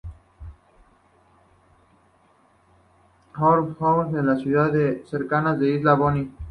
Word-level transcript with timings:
Port 3.37 3.75
Harcourt 3.75 4.15
es 4.15 4.23
la 4.25 4.35
ciudad 4.37 4.73
más 4.73 5.07
cercana 5.07 5.51
a 5.51 5.55
la 5.57 5.67
isla 5.67 5.91
de 5.91 5.97
Bonny. 5.99 6.31